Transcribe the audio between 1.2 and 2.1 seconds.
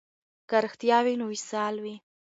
وصال وي.